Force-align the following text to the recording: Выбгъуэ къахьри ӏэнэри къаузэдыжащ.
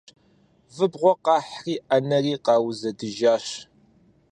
Выбгъуэ 0.75 1.13
къахьри 1.23 1.75
ӏэнэри 1.87 2.33
къаузэдыжащ. 2.45 3.45